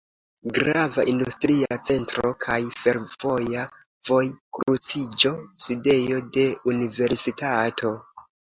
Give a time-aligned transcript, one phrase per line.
[0.57, 3.67] Grava industria centro kaj fervoja
[4.09, 5.35] vojkruciĝo,
[5.67, 7.97] sidejo de universitato.